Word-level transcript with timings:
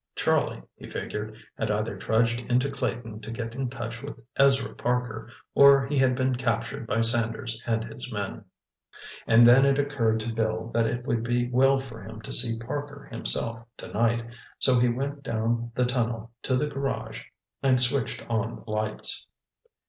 Charlie, 0.15 0.63
he 0.77 0.89
figured, 0.89 1.37
had 1.59 1.69
either 1.69 1.95
trudged 1.95 2.39
into 2.49 2.71
Clayton 2.71 3.19
to 3.19 3.29
get 3.29 3.53
in 3.53 3.69
touch 3.69 4.01
with 4.01 4.19
Ezra 4.35 4.73
Parker, 4.73 5.29
or 5.53 5.85
he 5.85 5.95
had 5.99 6.15
been 6.15 6.33
captured 6.35 6.87
by 6.87 7.01
Sanders 7.01 7.61
and 7.67 7.83
his 7.83 8.11
men. 8.11 8.43
And 9.27 9.45
then 9.45 9.63
it 9.63 9.77
occurred 9.77 10.19
to 10.21 10.33
Bill 10.33 10.71
that 10.73 10.87
it 10.87 11.05
would 11.05 11.21
be 11.21 11.51
well 11.51 11.77
for 11.77 12.01
him 12.01 12.19
to 12.23 12.33
see 12.33 12.57
Parker 12.57 13.09
himself, 13.11 13.63
tonight, 13.77 14.25
so 14.57 14.79
he 14.79 14.89
went 14.89 15.21
down 15.21 15.71
the 15.75 15.85
tunnel 15.85 16.31
to 16.41 16.55
the 16.55 16.67
garage 16.67 17.21
and 17.61 17.79
switched 17.79 18.23
on 18.27 18.55
the 18.55 18.71
lights. 18.71 19.27